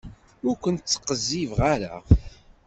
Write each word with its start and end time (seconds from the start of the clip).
Ur 0.47 0.55
ken-ttqezzibeɣ 0.63 1.59
ara. 1.73 1.95